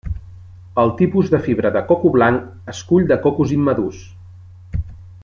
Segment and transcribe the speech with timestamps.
[0.83, 4.05] El tipus de fibra de coco blanc es cull de cocos immadurs.